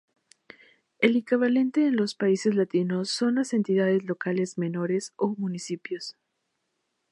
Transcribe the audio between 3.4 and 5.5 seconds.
entidades locales menores o